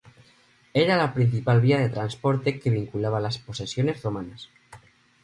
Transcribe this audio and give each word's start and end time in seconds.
Era 0.73 0.97
la 0.97 1.13
principal 1.13 1.61
vía 1.61 1.77
de 1.77 1.89
transporte 1.89 2.59
que 2.59 2.71
vinculaba 2.71 3.19
las 3.19 3.37
posesiones 3.37 4.01
romanas. 4.01 4.49